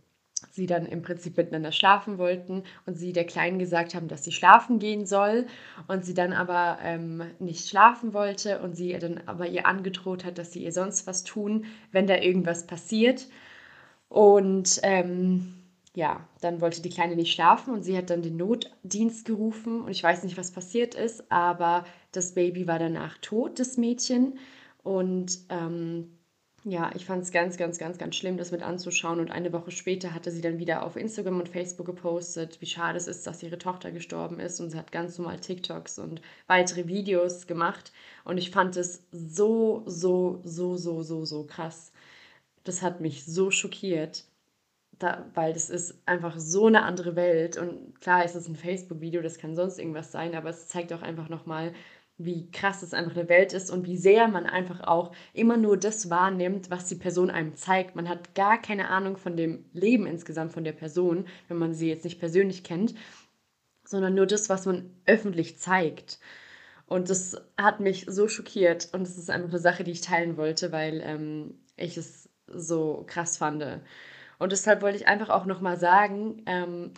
sie 0.51 0.67
dann 0.67 0.87
im 0.87 1.03
Prinzip 1.03 1.37
miteinander 1.37 1.73
schlafen 1.73 2.19
wollten 2.19 2.65
und 2.87 2.95
sie 2.97 3.13
der 3.13 3.25
Kleinen 3.25 3.59
gesagt 3.59 3.95
haben, 3.95 4.09
dass 4.09 4.25
sie 4.25 4.33
schlafen 4.33 4.79
gehen 4.79 5.07
soll 5.07 5.47
und 5.89 6.05
sie 6.05 6.15
dann 6.15 6.33
aber 6.33 6.79
ähm, 6.83 7.23
nicht 7.39 7.69
schlafen 7.69 8.13
wollte 8.15 8.61
und 8.61 8.77
sie 8.77 8.97
dann 8.99 9.23
aber 9.27 9.47
ihr 9.47 9.67
angedroht 9.67 10.25
hat, 10.25 10.39
dass 10.39 10.53
sie 10.53 10.65
ihr 10.65 10.73
sonst 10.73 11.07
was 11.07 11.25
tun, 11.25 11.67
wenn 11.91 12.07
da 12.07 12.17
irgendwas 12.17 12.67
passiert. 12.67 13.29
Und 14.09 14.81
ähm, 14.83 15.62
ja, 15.95 16.27
dann 16.41 16.61
wollte 16.61 16.81
die 16.81 16.91
Kleine 16.91 17.17
nicht 17.17 17.33
schlafen 17.33 17.75
und 17.75 17.83
sie 17.83 17.97
hat 17.97 18.09
dann 18.11 18.23
den 18.23 18.37
Notdienst 18.37 19.27
gerufen 19.27 19.83
und 19.83 19.91
ich 19.91 20.03
weiß 20.03 20.25
nicht, 20.25 20.39
was 20.39 20.51
passiert 20.51 20.95
ist, 20.95 21.31
aber 21.31 21.85
das 22.13 22.33
Baby 22.33 22.67
war 22.67 22.79
danach 22.79 23.19
tot, 23.19 23.59
das 23.59 23.77
Mädchen. 23.77 24.39
Und 24.83 25.39
ähm, 25.51 26.19
ja, 26.65 26.91
ich 26.95 27.05
fand 27.07 27.23
es 27.25 27.33
ganz, 27.33 27.57
ganz, 27.57 27.79
ganz, 27.79 27.99
ganz 27.99 28.17
schlimm, 28.17 28.37
das 28.37 28.53
mit 28.53 28.63
anzuschauen. 28.63 29.21
Und 29.21 29.31
eine 29.31 29.53
Woche 29.53 29.71
später 29.71 30.15
hatte 30.15 30.31
sie 30.31 30.41
dann 30.41 30.59
wieder 30.59 30.85
auf 30.85 30.97
Instagram 30.97 31.41
und 31.41 31.49
Facebook 31.49 31.87
gepostet, 31.87 32.61
wie 32.61 32.67
schade 32.67 32.97
es 32.97 33.09
ist, 33.09 33.27
dass 33.27 33.43
ihre 33.43 33.59
Tochter 33.59 33.91
gestorben 33.91 34.39
ist. 34.41 34.61
Und 34.61 34.71
sie 34.71 34.79
hat 34.79 34.93
ganz 34.93 35.19
normal 35.19 35.41
TikToks 35.41 35.99
und 35.99 36.23
weitere 36.47 36.87
Videos 36.87 37.47
gemacht. 37.47 37.93
Und 38.25 38.39
ich 38.39 38.51
fand 38.51 38.77
es 38.77 39.03
so, 39.11 39.83
so, 39.87 40.41
so, 40.45 40.77
so, 40.77 41.03
so, 41.03 41.25
so 41.25 41.45
krass. 41.45 41.93
Das 42.65 42.81
hat 42.83 43.01
mich 43.01 43.25
so 43.25 43.51
schockiert, 43.51 44.25
da, 45.03 45.27
weil 45.35 45.53
das 45.53 45.71
ist 45.71 46.03
einfach 46.07 46.39
so 46.39 46.67
eine 46.67 46.83
andere 46.83 47.17
Welt. 47.17 47.57
Und 47.57 48.01
klar 48.01 48.25
ist 48.25 48.35
es 48.35 48.49
ein 48.49 48.57
Facebook-Video, 48.57 49.23
das 49.23 49.39
kann 49.39 49.55
sonst 49.55 49.79
irgendwas 49.79 50.13
sein, 50.13 50.35
aber 50.35 50.51
es 50.51 50.69
zeigt 50.69 50.93
auch 50.93 51.03
einfach 51.03 51.29
nochmal, 51.29 51.73
wie 52.19 52.51
krass 52.51 52.83
es 52.83 52.95
einfach 52.95 53.17
eine 53.17 53.29
Welt 53.29 53.53
ist 53.53 53.71
und 53.71 53.87
wie 53.87 53.97
sehr 53.97 54.29
man 54.29 54.47
einfach 54.47 54.81
auch 54.81 55.13
immer 55.33 55.57
nur 55.57 55.77
das 55.77 56.11
wahrnimmt, 56.11 56.71
was 56.71 56.87
die 56.87 56.95
Person 56.95 57.31
einem 57.31 57.57
zeigt. 57.57 57.97
Man 57.97 58.09
hat 58.09 58.35
gar 58.35 58.61
keine 58.61 58.89
Ahnung 58.89 59.17
von 59.17 59.37
dem 59.37 59.65
Leben 59.73 60.07
insgesamt 60.07 60.53
von 60.53 60.65
der 60.65 60.73
Person, 60.73 61.27
wenn 61.49 61.57
man 61.57 61.75
sie 61.75 61.89
jetzt 61.89 62.05
nicht 62.05 62.21
persönlich 62.21 62.65
kennt, 62.65 62.95
sondern 63.85 64.15
nur 64.15 64.27
das, 64.27 64.49
was 64.49 64.67
man 64.67 64.91
öffentlich 65.07 65.59
zeigt. 65.59 66.21
Und 66.87 67.09
das 67.11 67.37
hat 67.57 67.81
mich 67.81 68.07
so 68.09 68.29
schockiert 68.29 68.91
und 68.93 69.03
es 69.03 69.17
ist 69.17 69.31
einfach 69.31 69.49
eine 69.49 69.59
Sache, 69.59 69.83
die 69.83 69.93
ich 69.93 70.03
teilen 70.03 70.37
wollte, 70.37 70.73
weil 70.73 71.01
ähm, 71.03 71.55
ich 71.77 71.97
es 71.97 72.29
so 72.47 73.05
krass 73.07 73.39
fand. 73.39 73.65
Und 74.43 74.51
deshalb 74.51 74.83
wollte 74.83 74.99
ich 74.99 75.07
einfach 75.07 75.31
auch 75.31 75.47
nochmal 75.47 75.77
sagen, 75.77 76.43
ähm, 76.47 76.93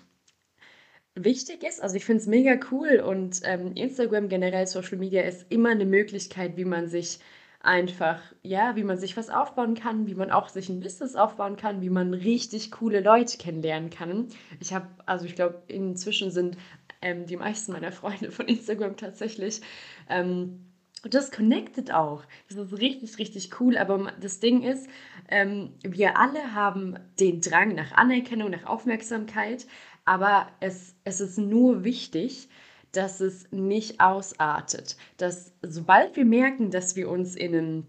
wichtig 1.15 1.63
ist. 1.63 1.83
Also 1.83 1.97
ich 1.97 2.05
finde 2.07 2.23
es 2.23 2.27
mega 2.27 2.59
cool 2.71 3.01
und 3.01 3.43
ähm, 3.45 3.73
Instagram 3.75 4.29
generell 4.29 4.67
Social 4.67 4.97
Media 4.97 5.23
ist 5.23 5.47
immer 5.51 5.69
eine 5.69 5.85
Möglichkeit, 5.85 6.57
wie 6.57 6.65
man 6.65 6.89
sich 6.89 7.19
einfach, 7.61 8.21
ja, 8.43 8.77
wie 8.77 8.83
man 8.83 8.97
sich 8.97 9.17
was 9.19 9.29
aufbauen 9.29 9.75
kann, 9.75 10.07
wie 10.07 10.15
man 10.15 10.31
auch 10.31 10.49
sich 10.49 10.71
ein 10.71 10.81
Business 10.81 11.17
aufbauen 11.17 11.57
kann, 11.57 11.83
wie 11.83 11.91
man 11.91 12.15
richtig 12.15 12.71
coole 12.71 13.01
Leute 13.01 13.37
kennenlernen 13.37 13.91
kann. 13.91 14.29
Ich 14.61 14.73
habe, 14.73 14.89
also 15.05 15.27
ich 15.27 15.35
glaube, 15.35 15.63
inzwischen 15.69 16.31
sind 16.31 16.57
ähm, 17.03 17.27
die 17.27 17.37
meisten 17.37 17.73
meiner 17.73 17.93
Freunde 17.93 18.31
von 18.33 18.49
Instagram 18.49 18.97
tatsächlich. 18.97 19.61
Ähm, 20.09 20.74
das 21.08 21.30
connectet 21.30 21.92
auch. 21.92 22.25
Das 22.49 22.56
ist 22.56 22.78
richtig, 22.78 23.18
richtig 23.18 23.61
cool. 23.61 23.76
Aber 23.76 24.12
das 24.20 24.40
Ding 24.40 24.62
ist, 24.62 24.88
ähm, 25.28 25.75
wir 25.82 26.18
alle 26.18 26.54
haben 26.54 26.99
den 27.20 27.40
Drang 27.40 27.75
nach 27.75 27.92
Anerkennung, 27.92 28.50
nach 28.50 28.64
Aufmerksamkeit. 28.64 29.66
Aber 30.04 30.49
es, 30.61 30.94
es 31.04 31.20
ist 31.20 31.38
nur 31.38 31.84
wichtig, 31.84 32.49
dass 32.92 33.20
es 33.20 33.50
nicht 33.50 34.00
ausartet. 34.00 34.96
Dass 35.16 35.52
sobald 35.62 36.16
wir 36.16 36.25
merken, 36.25 36.70
dass 36.70 36.96
wir 36.96 37.11
uns 37.11 37.37
in 37.37 37.54
einem, 37.54 37.87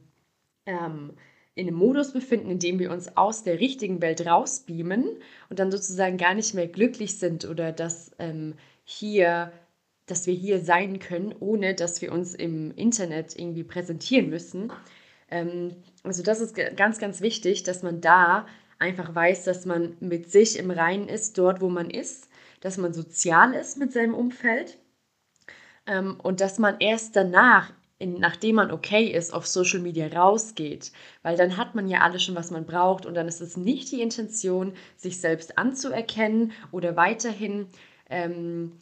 ähm, 0.66 1.14
in 1.54 1.68
einem 1.68 1.78
Modus 1.78 2.12
befinden, 2.12 2.50
in 2.50 2.60
dem 2.60 2.80
wir 2.80 2.92
uns 2.92 3.16
aus 3.16 3.44
der 3.44 3.60
richtigen 3.60 4.02
Welt 4.02 4.26
rausbeamen 4.26 5.06
und 5.50 5.60
dann 5.60 5.72
sozusagen 5.72 6.18
gar 6.18 6.34
nicht 6.34 6.54
mehr 6.54 6.68
glücklich 6.68 7.18
sind 7.18 7.46
oder 7.46 7.72
dass 7.72 8.12
ähm, 8.20 8.56
hier 8.84 9.52
dass 10.06 10.28
wir 10.28 10.34
hier 10.34 10.60
sein 10.60 11.00
können, 11.00 11.34
ohne 11.40 11.74
dass 11.74 12.02
wir 12.02 12.12
uns 12.12 12.34
im 12.36 12.72
Internet 12.76 13.38
irgendwie 13.38 13.64
präsentieren 13.64 14.30
müssen. 14.30 14.72
Ähm, 15.30 15.76
also 16.04 16.24
das 16.24 16.42
ist 16.42 16.56
ganz, 16.76 17.00
ganz 17.00 17.22
wichtig, 17.22 17.64
dass 17.64 17.84
man 17.84 18.02
da 18.02 18.46
einfach 18.80 19.16
weiß, 19.16 19.46
dass 19.46 19.66
man 19.66 19.96
mit 20.00 20.32
sich 20.32 20.60
im 20.60 20.70
Reinen 20.72 21.08
ist, 21.08 21.38
dort, 21.38 21.62
wo 21.62 21.70
man 21.70 21.90
ist, 21.90 22.30
dass 22.62 22.78
man 22.78 22.94
sozial 22.94 23.54
ist 23.54 23.78
mit 23.78 23.94
seinem 23.94 24.14
Umfeld 24.14 24.78
ähm, 25.88 26.20
und 26.22 26.42
dass 26.42 26.60
man 26.60 26.76
erst 26.80 27.16
danach 27.16 27.72
in, 27.98 28.20
nachdem 28.20 28.56
man 28.56 28.72
okay 28.72 29.06
ist, 29.06 29.34
auf 29.34 29.48
Social 29.48 29.80
Media 29.80 30.08
rausgeht, 30.08 30.92
weil 31.24 31.38
dann 31.38 31.56
hat 31.56 31.76
man 31.76 31.88
ja 31.88 32.02
alles 32.02 32.24
schon, 32.24 32.36
was 32.36 32.52
man 32.52 32.66
braucht 32.66 33.06
und 33.06 33.14
dann 33.14 33.28
ist 33.28 33.40
es 33.40 33.56
nicht 33.56 33.92
die 33.92 34.02
Intention, 34.02 34.74
sich 34.98 35.22
selbst 35.22 35.58
anzuerkennen 35.58 36.52
oder 36.72 36.98
weiterhin 36.98 37.68
ähm, 38.10 38.74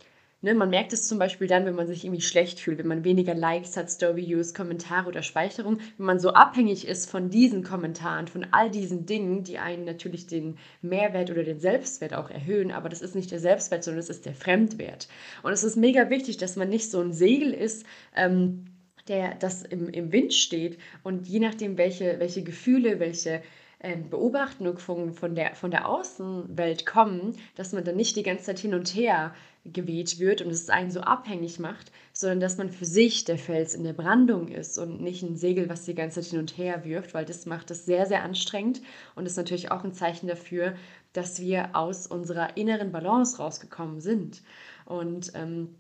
Ne, 0.43 0.53
man 0.53 0.69
merkt 0.69 0.91
es 0.91 1.07
zum 1.07 1.19
Beispiel 1.19 1.47
dann, 1.47 1.65
wenn 1.65 1.73
man 1.73 1.88
sich 1.88 2.03
irgendwie 2.03 2.19
schlecht 2.21 2.59
fühlt, 2.59 2.77
wenn 2.77 2.88
man 2.88 3.05
weniger 3.05 3.33
Likes 3.33 3.77
hat, 3.77 3.89
Story-Views, 3.89 4.53
Kommentare 4.53 5.07
oder 5.07 5.23
Speicherung, 5.23 5.79
wenn 5.97 6.05
man 6.05 6.19
so 6.19 6.33
abhängig 6.33 6.85
ist 6.85 7.09
von 7.09 7.29
diesen 7.29 7.63
Kommentaren, 7.63 8.27
von 8.27 8.45
all 8.51 8.69
diesen 8.69 9.05
Dingen, 9.05 9.45
die 9.45 9.57
einen 9.57 9.85
natürlich 9.85 10.27
den 10.27 10.57
Mehrwert 10.81 11.31
oder 11.31 11.43
den 11.43 11.62
Selbstwert 11.62 12.13
auch 12.13 12.29
erhöhen, 12.29 12.71
aber 12.71 12.89
das 12.89 13.01
ist 13.01 13.15
nicht 13.15 13.31
der 13.31 13.39
Selbstwert, 13.39 13.85
sondern 13.85 14.01
das 14.01 14.09
ist 14.09 14.25
der 14.25 14.35
Fremdwert. 14.35 15.07
Und 15.43 15.53
es 15.53 15.63
ist 15.63 15.77
mega 15.77 16.09
wichtig, 16.09 16.35
dass 16.35 16.57
man 16.57 16.67
nicht 16.67 16.91
so 16.91 17.00
ein 17.00 17.13
Segel 17.13 17.53
ist, 17.53 17.85
ähm, 18.13 18.65
der 19.07 19.35
das 19.35 19.63
im, 19.63 19.88
im 19.88 20.12
Wind 20.12 20.33
steht 20.33 20.77
und 21.03 21.25
je 21.25 21.39
nachdem, 21.39 21.77
welche, 21.77 22.19
welche 22.19 22.43
Gefühle, 22.43 23.00
welche 23.00 23.41
ähm, 23.83 24.09
Beobachtungen 24.09 24.77
von, 24.77 25.13
von, 25.13 25.35
der, 25.35 25.55
von 25.55 25.69
der 25.69 25.87
Außenwelt 25.87 26.85
kommen, 26.85 27.35
dass 27.55 27.73
man 27.73 27.83
dann 27.83 27.97
nicht 27.97 28.15
die 28.15 28.23
ganze 28.23 28.45
Zeit 28.45 28.59
hin 28.59 28.73
und 28.73 28.95
her 28.95 29.33
geweht 29.65 30.19
wird 30.19 30.41
und 30.41 30.49
es 30.49 30.69
einen 30.69 30.91
so 30.91 31.01
abhängig 31.01 31.59
macht, 31.59 31.91
sondern 32.11 32.39
dass 32.39 32.57
man 32.57 32.69
für 32.69 32.85
sich 32.85 33.23
der 33.25 33.37
Fels 33.37 33.75
in 33.75 33.83
der 33.83 33.93
Brandung 33.93 34.47
ist 34.47 34.77
und 34.77 35.01
nicht 35.01 35.23
ein 35.23 35.35
Segel, 35.35 35.69
was 35.69 35.85
die 35.85 35.95
ganze 35.95 36.21
Zeit 36.21 36.31
hin 36.31 36.39
und 36.39 36.57
her 36.57 36.83
wirft, 36.83 37.13
weil 37.13 37.25
das 37.25 37.45
macht 37.45 37.71
es 37.71 37.85
sehr, 37.85 38.05
sehr 38.05 38.23
anstrengend 38.23 38.81
und 39.15 39.25
ist 39.25 39.37
natürlich 39.37 39.71
auch 39.71 39.83
ein 39.83 39.93
Zeichen 39.93 40.27
dafür, 40.27 40.75
dass 41.13 41.39
wir 41.41 41.75
aus 41.75 42.07
unserer 42.07 42.57
inneren 42.57 42.91
Balance 42.91 43.37
rausgekommen 43.37 44.01
sind. 44.01 44.41
Und 44.85 45.31
ähm, 45.35 45.75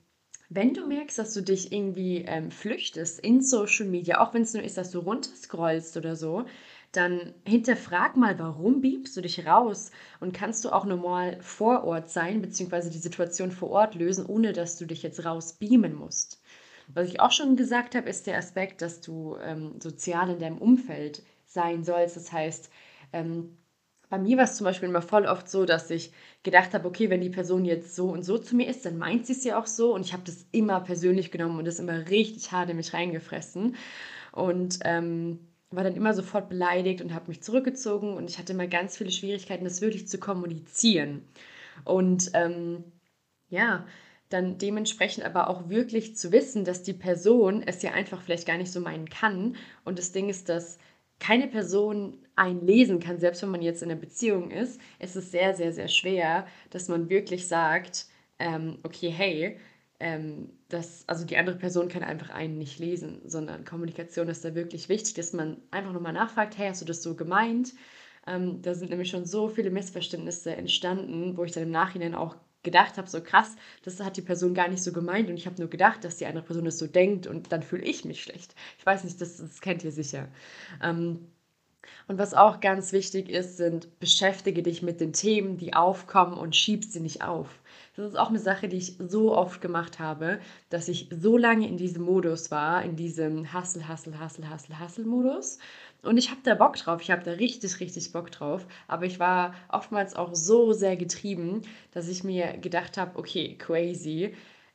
wenn 0.49 0.73
du 0.73 0.87
merkst, 0.87 1.17
dass 1.17 1.33
du 1.33 1.41
dich 1.41 1.71
irgendwie 1.71 2.23
ähm, 2.27 2.51
flüchtest 2.51 3.19
in 3.19 3.41
Social 3.41 3.87
Media, 3.87 4.21
auch 4.21 4.33
wenn 4.33 4.43
es 4.43 4.53
nur 4.53 4.63
ist, 4.63 4.77
dass 4.77 4.91
du 4.91 4.99
runterscrollst 4.99 5.97
oder 5.97 6.15
so, 6.15 6.45
dann 6.93 7.33
hinterfrag 7.45 8.15
mal, 8.15 8.37
warum 8.39 8.81
biebst 8.81 9.17
du 9.17 9.21
dich 9.21 9.45
raus 9.45 9.91
und 10.19 10.33
kannst 10.33 10.63
du 10.63 10.69
auch 10.69 10.85
normal 10.85 11.37
vor 11.41 11.83
Ort 11.83 12.09
sein, 12.09 12.41
beziehungsweise 12.41 12.89
die 12.89 12.99
Situation 12.99 13.51
vor 13.51 13.69
Ort 13.71 13.95
lösen, 13.95 14.25
ohne 14.25 14.53
dass 14.53 14.77
du 14.77 14.85
dich 14.85 15.03
jetzt 15.03 15.25
rausbeamen 15.25 15.93
musst. 15.93 16.41
Was 16.87 17.07
ich 17.07 17.19
auch 17.19 17.31
schon 17.31 17.55
gesagt 17.55 17.95
habe, 17.95 18.09
ist 18.09 18.27
der 18.27 18.37
Aspekt, 18.37 18.81
dass 18.81 19.01
du 19.01 19.37
ähm, 19.41 19.79
sozial 19.81 20.29
in 20.29 20.39
deinem 20.39 20.57
Umfeld 20.59 21.23
sein 21.45 21.83
sollst. 21.83 22.15
Das 22.15 22.31
heißt, 22.31 22.69
ähm, 23.11 23.57
bei 24.09 24.19
mir 24.19 24.37
war 24.37 24.43
es 24.43 24.57
zum 24.57 24.65
Beispiel 24.65 24.89
immer 24.89 25.01
voll 25.01 25.25
oft 25.25 25.49
so, 25.49 25.65
dass 25.65 25.89
ich 25.89 26.11
gedacht 26.43 26.75
habe, 26.75 26.87
okay, 26.87 27.09
wenn 27.09 27.21
die 27.21 27.31
Person 27.31 27.65
jetzt 27.65 27.95
so 27.95 28.09
und 28.09 28.23
so 28.23 28.37
zu 28.37 28.55
mir 28.55 28.67
ist, 28.67 28.85
dann 28.85 28.97
meint 28.97 29.25
sie 29.25 29.33
es 29.33 29.43
ja 29.43 29.59
auch 29.59 29.65
so. 29.65 29.95
Und 29.95 30.05
ich 30.05 30.13
habe 30.13 30.23
das 30.23 30.45
immer 30.51 30.81
persönlich 30.81 31.31
genommen 31.31 31.57
und 31.57 31.65
das 31.65 31.79
immer 31.79 32.09
richtig 32.09 32.51
hart 32.51 32.69
in 32.69 32.77
mich 32.77 32.93
reingefressen. 32.93 33.75
Und 34.31 34.79
ähm, 34.83 35.39
war 35.75 35.83
dann 35.83 35.95
immer 35.95 36.13
sofort 36.13 36.49
beleidigt 36.49 37.01
und 37.01 37.13
habe 37.13 37.29
mich 37.29 37.41
zurückgezogen 37.41 38.15
und 38.15 38.29
ich 38.29 38.37
hatte 38.37 38.53
immer 38.53 38.67
ganz 38.67 38.97
viele 38.97 39.11
Schwierigkeiten, 39.11 39.63
das 39.63 39.81
wirklich 39.81 40.07
zu 40.07 40.19
kommunizieren. 40.19 41.23
Und 41.85 42.31
ähm, 42.33 42.83
ja, 43.49 43.85
dann 44.29 44.57
dementsprechend 44.57 45.25
aber 45.25 45.49
auch 45.49 45.69
wirklich 45.69 46.15
zu 46.15 46.31
wissen, 46.31 46.65
dass 46.65 46.83
die 46.83 46.93
Person 46.93 47.61
es 47.63 47.81
ja 47.83 47.91
einfach 47.91 48.21
vielleicht 48.21 48.47
gar 48.47 48.57
nicht 48.57 48.71
so 48.71 48.79
meinen 48.79 49.09
kann. 49.09 49.55
Und 49.85 49.99
das 49.99 50.11
Ding 50.11 50.29
ist, 50.29 50.49
dass 50.49 50.79
keine 51.19 51.47
Person 51.47 52.17
einen 52.35 52.65
lesen 52.65 52.99
kann, 52.99 53.19
selbst 53.19 53.43
wenn 53.43 53.49
man 53.51 53.61
jetzt 53.61 53.83
in 53.83 53.91
einer 53.91 53.99
Beziehung 53.99 54.49
ist. 54.49 54.81
Es 54.99 55.15
ist 55.15 55.31
sehr, 55.31 55.53
sehr, 55.53 55.71
sehr 55.71 55.87
schwer, 55.87 56.47
dass 56.71 56.87
man 56.87 57.09
wirklich 57.09 57.47
sagt, 57.47 58.07
ähm, 58.39 58.79
okay, 58.83 59.09
hey, 59.09 59.59
ähm, 60.03 60.49
dass, 60.67 61.07
also 61.07 61.25
die 61.25 61.37
andere 61.37 61.55
Person 61.55 61.87
kann 61.87 62.03
einfach 62.03 62.29
einen 62.29 62.57
nicht 62.57 62.77
lesen, 62.77 63.21
sondern 63.25 63.63
Kommunikation 63.63 64.27
ist 64.27 64.43
da 64.43 64.53
wirklich 64.53 64.89
wichtig, 64.89 65.13
dass 65.13 65.31
man 65.31 65.55
einfach 65.71 65.93
nochmal 65.93 66.11
nachfragt, 66.11 66.57
hey, 66.57 66.67
hast 66.67 66.81
du 66.81 66.85
das 66.85 67.01
so 67.01 67.15
gemeint? 67.15 67.73
Ähm, 68.27 68.61
da 68.61 68.75
sind 68.75 68.89
nämlich 68.89 69.09
schon 69.09 69.25
so 69.25 69.47
viele 69.47 69.71
Missverständnisse 69.71 70.57
entstanden, 70.57 71.37
wo 71.37 71.45
ich 71.45 71.53
dann 71.53 71.63
im 71.63 71.71
Nachhinein 71.71 72.15
auch 72.15 72.35
gedacht 72.63 72.97
habe, 72.97 73.09
so 73.09 73.21
krass, 73.21 73.55
das 73.83 74.01
hat 74.01 74.17
die 74.17 74.21
Person 74.21 74.53
gar 74.53 74.67
nicht 74.67 74.83
so 74.83 74.91
gemeint 74.91 75.29
und 75.29 75.37
ich 75.37 75.45
habe 75.45 75.59
nur 75.59 75.69
gedacht, 75.69 76.03
dass 76.03 76.17
die 76.17 76.25
andere 76.25 76.43
Person 76.43 76.65
das 76.65 76.77
so 76.77 76.87
denkt 76.87 77.25
und 77.25 77.53
dann 77.53 77.63
fühle 77.63 77.83
ich 77.83 78.03
mich 78.03 78.23
schlecht. 78.23 78.55
Ich 78.77 78.85
weiß 78.85 79.05
nicht, 79.05 79.21
das, 79.21 79.37
das 79.37 79.61
kennt 79.61 79.85
ihr 79.85 79.91
sicher. 79.93 80.27
Ähm, 80.81 81.29
und 82.07 82.17
was 82.17 82.33
auch 82.33 82.59
ganz 82.59 82.91
wichtig 82.91 83.29
ist, 83.29 83.57
sind, 83.57 83.99
beschäftige 83.99 84.63
dich 84.63 84.81
mit 84.81 84.99
den 84.99 85.13
Themen, 85.13 85.57
die 85.57 85.73
aufkommen 85.73 86.37
und 86.37 86.55
schieb 86.55 86.83
sie 86.83 86.99
nicht 86.99 87.21
auf. 87.23 87.61
Das 87.95 88.07
ist 88.07 88.17
auch 88.17 88.29
eine 88.29 88.39
Sache, 88.39 88.67
die 88.67 88.77
ich 88.77 88.97
so 88.97 89.37
oft 89.37 89.61
gemacht 89.61 89.99
habe, 89.99 90.39
dass 90.69 90.87
ich 90.87 91.09
so 91.11 91.37
lange 91.37 91.67
in 91.67 91.77
diesem 91.77 92.03
Modus 92.03 92.49
war, 92.49 92.83
in 92.83 92.95
diesem 92.95 93.53
Hustle, 93.53 93.87
Hustle, 93.87 94.19
Hustle, 94.19 94.51
Hustle, 94.51 94.79
Hustle-Modus. 94.79 95.59
Und 96.01 96.17
ich 96.17 96.31
habe 96.31 96.41
da 96.43 96.55
Bock 96.55 96.75
drauf, 96.75 97.01
ich 97.01 97.11
habe 97.11 97.23
da 97.23 97.31
richtig, 97.33 97.79
richtig 97.79 98.11
Bock 98.11 98.31
drauf. 98.31 98.65
Aber 98.87 99.05
ich 99.05 99.19
war 99.19 99.53
oftmals 99.69 100.15
auch 100.15 100.33
so 100.33 100.73
sehr 100.73 100.97
getrieben, 100.97 101.61
dass 101.91 102.07
ich 102.07 102.23
mir 102.23 102.57
gedacht 102.57 102.97
habe, 102.97 103.17
okay, 103.19 103.55
crazy, 103.59 104.33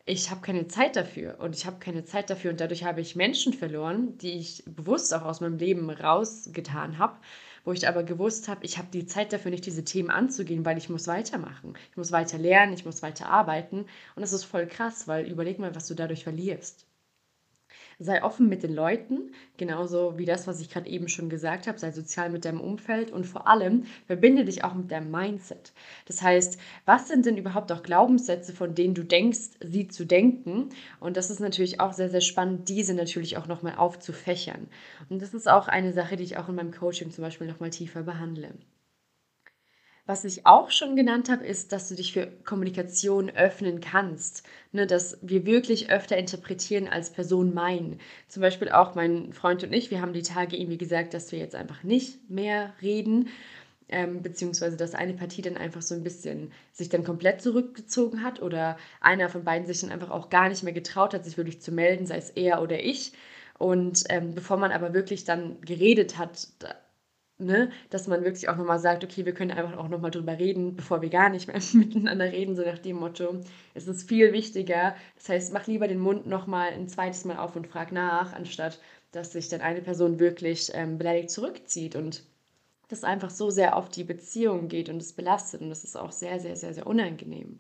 ich 0.08 0.30
habe 0.30 0.40
keine 0.40 0.66
Zeit 0.68 0.96
dafür 0.96 1.38
und 1.38 1.54
ich 1.54 1.66
habe 1.66 1.78
keine 1.78 2.04
Zeit 2.04 2.30
dafür 2.30 2.50
und 2.50 2.60
dadurch 2.60 2.84
habe 2.84 3.00
ich 3.02 3.14
Menschen 3.14 3.52
verloren, 3.52 4.16
die 4.18 4.32
ich 4.38 4.64
bewusst 4.66 5.12
auch 5.14 5.22
aus 5.22 5.40
meinem 5.40 5.58
Leben 5.58 5.90
rausgetan 5.90 6.98
habe, 6.98 7.18
wo 7.64 7.72
ich 7.72 7.86
aber 7.86 8.02
gewusst 8.02 8.48
habe, 8.48 8.64
ich 8.64 8.78
habe 8.78 8.88
die 8.90 9.06
Zeit 9.06 9.32
dafür 9.34 9.50
nicht, 9.50 9.66
diese 9.66 9.84
Themen 9.84 10.10
anzugehen, 10.10 10.64
weil 10.64 10.78
ich 10.78 10.88
muss 10.88 11.06
weitermachen. 11.06 11.74
Ich 11.90 11.96
muss 11.98 12.10
weiter 12.12 12.38
lernen, 12.38 12.72
ich 12.72 12.86
muss 12.86 13.02
weiter 13.02 13.28
arbeiten 13.28 13.80
und 14.16 14.22
das 14.22 14.32
ist 14.32 14.44
voll 14.44 14.66
krass, 14.66 15.06
weil 15.08 15.26
überleg 15.26 15.58
mal, 15.58 15.74
was 15.74 15.86
du 15.88 15.94
dadurch 15.94 16.24
verlierst. 16.24 16.87
Sei 18.00 18.22
offen 18.22 18.48
mit 18.48 18.62
den 18.62 18.74
Leuten, 18.74 19.32
genauso 19.56 20.18
wie 20.18 20.24
das, 20.24 20.46
was 20.46 20.60
ich 20.60 20.70
gerade 20.70 20.88
eben 20.88 21.08
schon 21.08 21.28
gesagt 21.28 21.66
habe. 21.66 21.78
Sei 21.78 21.90
sozial 21.90 22.30
mit 22.30 22.44
deinem 22.44 22.60
Umfeld 22.60 23.10
und 23.10 23.26
vor 23.26 23.48
allem 23.48 23.86
verbinde 24.06 24.44
dich 24.44 24.62
auch 24.62 24.74
mit 24.74 24.92
deinem 24.92 25.10
Mindset. 25.10 25.72
Das 26.06 26.22
heißt, 26.22 26.58
was 26.84 27.08
sind 27.08 27.26
denn 27.26 27.36
überhaupt 27.36 27.72
auch 27.72 27.82
Glaubenssätze, 27.82 28.52
von 28.52 28.76
denen 28.76 28.94
du 28.94 29.02
denkst, 29.02 29.50
sie 29.60 29.88
zu 29.88 30.06
denken? 30.06 30.68
Und 31.00 31.16
das 31.16 31.28
ist 31.30 31.40
natürlich 31.40 31.80
auch 31.80 31.92
sehr, 31.92 32.08
sehr 32.08 32.20
spannend, 32.20 32.68
diese 32.68 32.94
natürlich 32.94 33.36
auch 33.36 33.48
nochmal 33.48 33.74
aufzufächern. 33.76 34.68
Und 35.08 35.20
das 35.20 35.34
ist 35.34 35.48
auch 35.48 35.66
eine 35.66 35.92
Sache, 35.92 36.14
die 36.16 36.24
ich 36.24 36.36
auch 36.36 36.48
in 36.48 36.54
meinem 36.54 36.72
Coaching 36.72 37.10
zum 37.10 37.22
Beispiel 37.24 37.48
nochmal 37.48 37.70
tiefer 37.70 38.04
behandle. 38.04 38.54
Was 40.08 40.24
ich 40.24 40.46
auch 40.46 40.70
schon 40.70 40.96
genannt 40.96 41.28
habe, 41.28 41.44
ist, 41.44 41.70
dass 41.70 41.90
du 41.90 41.94
dich 41.94 42.14
für 42.14 42.28
Kommunikation 42.46 43.28
öffnen 43.28 43.82
kannst. 43.82 44.42
Ne, 44.72 44.86
dass 44.86 45.18
wir 45.20 45.44
wirklich 45.44 45.90
öfter 45.90 46.16
interpretieren, 46.16 46.88
als 46.88 47.10
Person 47.10 47.52
meinen. 47.52 48.00
Zum 48.26 48.40
Beispiel 48.40 48.70
auch 48.70 48.94
mein 48.94 49.34
Freund 49.34 49.64
und 49.64 49.72
ich, 49.74 49.90
wir 49.90 50.00
haben 50.00 50.14
die 50.14 50.22
Tage 50.22 50.56
irgendwie 50.56 50.78
gesagt, 50.78 51.12
dass 51.12 51.30
wir 51.30 51.38
jetzt 51.38 51.54
einfach 51.54 51.82
nicht 51.82 52.30
mehr 52.30 52.72
reden. 52.80 53.28
Ähm, 53.90 54.22
beziehungsweise 54.22 54.78
dass 54.78 54.94
eine 54.94 55.12
Partie 55.12 55.42
dann 55.42 55.58
einfach 55.58 55.82
so 55.82 55.94
ein 55.94 56.04
bisschen 56.04 56.52
sich 56.72 56.88
dann 56.88 57.04
komplett 57.04 57.42
zurückgezogen 57.42 58.22
hat 58.22 58.40
oder 58.40 58.78
einer 59.02 59.28
von 59.28 59.44
beiden 59.44 59.66
sich 59.66 59.82
dann 59.82 59.90
einfach 59.90 60.10
auch 60.10 60.30
gar 60.30 60.48
nicht 60.48 60.62
mehr 60.62 60.72
getraut 60.72 61.12
hat, 61.12 61.26
sich 61.26 61.36
wirklich 61.36 61.60
zu 61.60 61.70
melden, 61.70 62.06
sei 62.06 62.16
es 62.16 62.30
er 62.30 62.62
oder 62.62 62.82
ich. 62.82 63.12
Und 63.58 64.04
ähm, 64.08 64.34
bevor 64.34 64.56
man 64.56 64.72
aber 64.72 64.94
wirklich 64.94 65.24
dann 65.24 65.60
geredet 65.60 66.16
hat, 66.16 66.48
ne, 67.38 67.70
dass 67.90 68.06
man 68.06 68.24
wirklich 68.24 68.48
auch 68.48 68.56
nochmal 68.56 68.78
sagt, 68.78 69.04
okay, 69.04 69.24
wir 69.24 69.34
können 69.34 69.52
einfach 69.52 69.76
auch 69.78 69.88
nochmal 69.88 70.10
drüber 70.10 70.38
reden, 70.38 70.76
bevor 70.76 71.02
wir 71.02 71.08
gar 71.08 71.30
nicht 71.30 71.48
mehr 71.48 71.60
miteinander 71.72 72.26
reden, 72.26 72.56
so 72.56 72.62
nach 72.62 72.78
dem 72.78 72.96
Motto. 72.96 73.40
Es 73.74 73.86
ist 73.88 74.08
viel 74.08 74.32
wichtiger. 74.32 74.94
Das 75.16 75.28
heißt, 75.28 75.52
mach 75.52 75.66
lieber 75.66 75.88
den 75.88 76.00
Mund 76.00 76.26
nochmal 76.26 76.72
ein 76.72 76.88
zweites 76.88 77.24
Mal 77.24 77.38
auf 77.38 77.56
und 77.56 77.66
frag 77.66 77.92
nach, 77.92 78.32
anstatt 78.32 78.78
dass 79.12 79.32
sich 79.32 79.48
dann 79.48 79.60
eine 79.60 79.80
Person 79.80 80.18
wirklich 80.18 80.70
ähm, 80.74 80.98
beleidigt 80.98 81.30
zurückzieht 81.30 81.96
und 81.96 82.24
das 82.88 83.04
einfach 83.04 83.30
so 83.30 83.50
sehr 83.50 83.76
auf 83.76 83.88
die 83.88 84.04
Beziehung 84.04 84.68
geht 84.68 84.88
und 84.88 85.00
es 85.00 85.12
belastet 85.12 85.60
und 85.60 85.70
das 85.70 85.84
ist 85.84 85.96
auch 85.96 86.12
sehr, 86.12 86.40
sehr, 86.40 86.56
sehr, 86.56 86.74
sehr 86.74 86.86
unangenehm. 86.86 87.58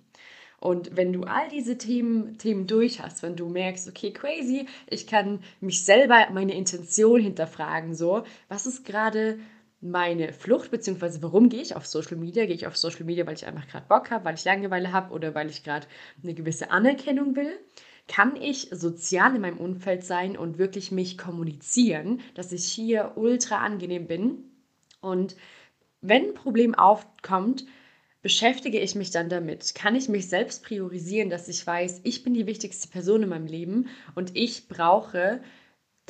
Und 0.60 0.96
wenn 0.96 1.12
du 1.12 1.22
all 1.22 1.48
diese 1.48 1.78
Themen, 1.78 2.36
Themen 2.36 2.66
durch 2.66 3.00
hast, 3.00 3.22
wenn 3.22 3.36
du 3.36 3.48
merkst, 3.48 3.88
okay, 3.88 4.12
crazy, 4.12 4.66
ich 4.90 5.06
kann 5.06 5.40
mich 5.60 5.84
selber, 5.84 6.26
meine 6.32 6.54
Intention 6.54 7.20
hinterfragen, 7.20 7.94
so, 7.94 8.24
was 8.48 8.66
ist 8.66 8.84
gerade 8.84 9.38
meine 9.80 10.32
Flucht, 10.32 10.70
beziehungsweise 10.70 11.22
warum 11.22 11.48
gehe 11.48 11.62
ich 11.62 11.76
auf 11.76 11.86
Social 11.86 12.16
Media? 12.16 12.46
Gehe 12.46 12.54
ich 12.54 12.66
auf 12.66 12.76
Social 12.76 13.04
Media, 13.04 13.26
weil 13.26 13.34
ich 13.34 13.46
einfach 13.46 13.66
gerade 13.68 13.86
Bock 13.88 14.10
habe, 14.10 14.24
weil 14.24 14.34
ich 14.34 14.44
Langeweile 14.44 14.92
habe 14.92 15.12
oder 15.14 15.34
weil 15.34 15.50
ich 15.50 15.62
gerade 15.62 15.86
eine 16.22 16.34
gewisse 16.34 16.70
Anerkennung 16.70 17.36
will? 17.36 17.52
Kann 18.08 18.36
ich 18.36 18.70
sozial 18.72 19.36
in 19.36 19.42
meinem 19.42 19.58
Umfeld 19.58 20.02
sein 20.02 20.36
und 20.36 20.58
wirklich 20.58 20.90
mich 20.90 21.18
kommunizieren, 21.18 22.20
dass 22.34 22.52
ich 22.52 22.64
hier 22.64 23.12
ultra 23.16 23.58
angenehm 23.58 24.06
bin? 24.06 24.44
Und 25.00 25.36
wenn 26.00 26.28
ein 26.28 26.34
Problem 26.34 26.74
aufkommt, 26.74 27.66
beschäftige 28.22 28.80
ich 28.80 28.94
mich 28.94 29.10
dann 29.10 29.28
damit? 29.28 29.74
Kann 29.74 29.94
ich 29.94 30.08
mich 30.08 30.28
selbst 30.28 30.64
priorisieren, 30.64 31.30
dass 31.30 31.48
ich 31.48 31.64
weiß, 31.64 32.00
ich 32.02 32.24
bin 32.24 32.34
die 32.34 32.46
wichtigste 32.46 32.88
Person 32.88 33.22
in 33.22 33.28
meinem 33.28 33.46
Leben 33.46 33.88
und 34.14 34.34
ich 34.34 34.68
brauche 34.68 35.40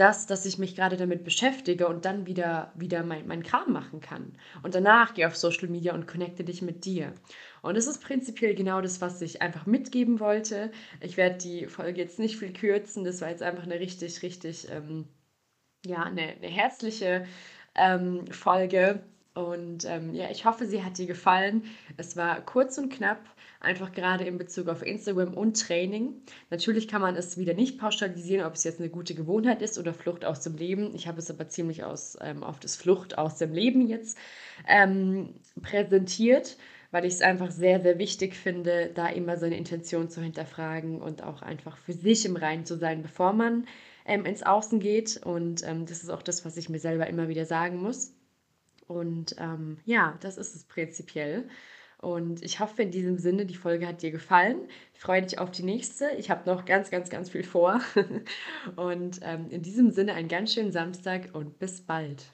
das, 0.01 0.27
dass 0.27 0.47
ich 0.47 0.59
mich 0.59 0.77
gerade 0.77 0.97
damit 0.97 1.25
beschäftige 1.25 1.89
und 1.89 2.05
dann 2.05 2.27
wieder, 2.27 2.73
wieder 2.77 3.03
mein, 3.03 3.27
mein 3.27 3.43
Kram 3.43 3.73
machen 3.73 4.01
kann. 4.01 4.33
Und 4.63 4.75
danach 4.75 5.15
gehe 5.15 5.27
auf 5.27 5.37
Social 5.37 5.69
Media 5.69 5.95
und 5.95 6.07
connecte 6.07 6.45
dich 6.45 6.63
mit 6.63 6.85
dir. 6.85 7.13
Und 7.63 7.77
das 7.77 7.87
ist 7.87 8.03
prinzipiell 8.03 8.55
genau 8.55 8.81
das, 8.81 9.01
was 9.01 9.21
ich 9.21 9.43
einfach 9.43 9.67
mitgeben 9.67 10.21
wollte. 10.21 10.71
Ich 11.01 11.17
werde 11.17 11.39
die 11.39 11.67
Folge 11.67 12.01
jetzt 12.01 12.19
nicht 12.19 12.39
viel 12.39 12.53
kürzen. 12.53 13.05
Das 13.05 13.21
war 13.21 13.31
jetzt 13.31 13.43
einfach 13.43 13.65
eine 13.65 13.81
richtig, 13.81 14.23
richtig, 14.23 14.69
ähm, 14.71 15.09
ja, 15.85 16.05
eine, 16.05 16.23
eine 16.23 16.49
herzliche 16.49 17.27
ähm, 17.75 18.27
Folge. 18.29 19.03
Und 19.39 19.85
ähm, 19.85 20.15
ja, 20.15 20.29
ich 20.31 20.45
hoffe, 20.45 20.67
sie 20.67 20.83
hat 20.83 20.99
dir 20.99 21.07
gefallen. 21.07 21.63
Es 21.97 22.17
war 22.17 22.41
kurz 22.41 22.77
und 22.77 22.93
knapp 22.93 23.21
einfach 23.61 23.93
gerade 23.93 24.25
in 24.25 24.37
Bezug 24.37 24.67
auf 24.69 24.85
Instagram 24.85 25.35
und 25.35 25.61
Training. 25.61 26.23
Natürlich 26.51 26.89
kann 26.89 27.01
man 27.01 27.15
es 27.15 27.39
wieder 27.39 27.55
nicht 27.55 27.79
pauschalisieren, 27.79 28.45
ob 28.45 28.55
es 28.55 28.65
jetzt 28.65 28.81
eine 28.81 28.89
gute 28.89 29.15
Gewohnheit 29.15 29.63
ist 29.63 29.79
oder 29.79 29.95
Flucht 29.95 30.25
aus 30.25 30.41
dem 30.41 30.57
Leben. 30.57 30.93
Ich 30.93 31.07
habe 31.07 31.21
es 31.21 31.31
aber 31.31 31.49
ziemlich 31.49 31.85
aus, 31.85 32.19
ähm, 32.21 32.43
auf 32.43 32.59
das 32.59 32.75
Flucht 32.75 33.17
aus 33.17 33.37
dem 33.39 33.53
Leben 33.53 33.87
jetzt 33.87 34.19
ähm, 34.67 35.35
präsentiert, 35.63 36.57
weil 36.91 37.05
ich 37.05 37.15
es 37.15 37.23
einfach 37.23 37.53
sehr, 37.53 37.81
sehr 37.81 38.01
wichtig 38.01 38.35
finde, 38.35 38.91
da 38.93 39.07
immer 39.07 39.37
seine 39.37 39.57
Intention 39.57 40.11
zu 40.11 40.21
hinterfragen 40.21 41.01
und 41.01 41.23
auch 41.23 41.43
einfach 41.43 41.77
für 41.77 41.93
sich 41.93 42.27
im 42.27 42.35
Reinen 42.35 42.65
zu 42.65 42.77
sein, 42.77 43.03
bevor 43.03 43.33
man 43.35 43.69
ähm, 44.05 44.25
ins 44.25 44.43
Außen 44.43 44.81
geht. 44.81 45.21
Und 45.25 45.63
ähm, 45.65 45.87
das 45.87 46.03
ist 46.03 46.11
auch 46.11 46.23
das, 46.23 46.45
was 46.45 46.57
ich 46.57 46.69
mir 46.69 46.81
selber 46.81 47.07
immer 47.07 47.29
wieder 47.29 47.45
sagen 47.45 47.81
muss. 47.81 48.18
Und 48.89 49.37
ähm, 49.39 49.79
ja, 49.85 50.19
das 50.21 50.39
ist 50.39 50.57
es 50.57 50.65
prinzipiell. 50.65 51.49
Und 52.01 52.43
ich 52.45 52.61
hoffe 52.61 52.83
in 52.83 52.91
diesem 52.91 53.19
Sinne, 53.19 53.45
die 53.45 53.57
Folge 53.57 53.87
hat 53.87 54.03
dir 54.03 54.11
gefallen. 54.11 54.69
Ich 54.95 55.01
freue 55.01 55.23
dich 55.23 55.39
auf 55.39 55.51
die 55.51 55.65
nächste. 55.65 56.11
Ich 56.17 56.31
habe 56.31 56.49
noch 56.49 56.65
ganz, 56.65 56.91
ganz, 56.91 57.11
ganz 57.11 57.31
viel 57.31 57.45
vor. 57.45 57.81
und 58.77 59.21
ähm, 59.23 59.47
in 59.51 59.63
diesem 59.63 59.91
Sinne 59.91 60.15
einen 60.15 60.29
ganz 60.29 60.55
schönen 60.55 60.73
Samstag 60.73 61.31
und 61.35 61.59
bis 61.59 61.81
bald. 61.81 62.27